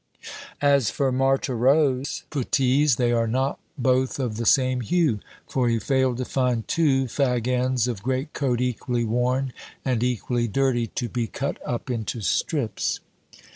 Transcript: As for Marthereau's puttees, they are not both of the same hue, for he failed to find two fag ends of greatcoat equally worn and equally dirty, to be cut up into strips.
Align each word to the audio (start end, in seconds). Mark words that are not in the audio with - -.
As 0.63 0.89
for 0.89 1.11
Marthereau's 1.11 2.23
puttees, 2.31 2.95
they 2.95 3.11
are 3.11 3.27
not 3.27 3.59
both 3.77 4.17
of 4.19 4.37
the 4.37 4.47
same 4.47 4.81
hue, 4.81 5.19
for 5.47 5.69
he 5.69 5.77
failed 5.77 6.17
to 6.17 6.25
find 6.25 6.67
two 6.67 7.05
fag 7.05 7.45
ends 7.47 7.87
of 7.87 8.01
greatcoat 8.01 8.59
equally 8.61 9.05
worn 9.05 9.53
and 9.85 10.01
equally 10.03 10.47
dirty, 10.47 10.87
to 10.87 11.07
be 11.07 11.27
cut 11.27 11.59
up 11.63 11.91
into 11.91 12.19
strips. 12.21 12.99